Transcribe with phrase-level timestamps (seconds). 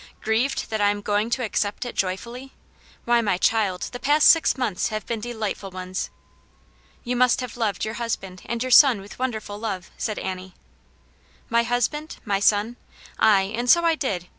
[0.19, 2.53] Grieved that I am going to accept it joyfully?
[3.05, 6.09] Why, my child, the past six months have been de lightful ones!""
[7.03, 10.55] You must have loved your husband and your son with wonderful love," said Annie.
[11.47, 12.77] ^' My husband, my son?
[13.19, 14.27] Aye, and so I did.